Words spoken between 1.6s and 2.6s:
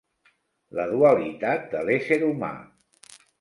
de l'ésser humà.